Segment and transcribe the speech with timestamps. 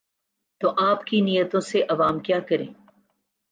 [0.61, 2.67] تو آپ کی نیتوں سے عوام کیا کریں؟